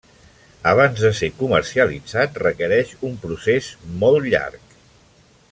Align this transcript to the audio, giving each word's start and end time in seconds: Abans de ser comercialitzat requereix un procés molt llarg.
Abans 0.69 1.03
de 1.07 1.11
ser 1.19 1.29
comercialitzat 1.41 2.41
requereix 2.45 2.95
un 3.11 3.15
procés 3.27 3.69
molt 4.05 4.31
llarg. 4.35 4.75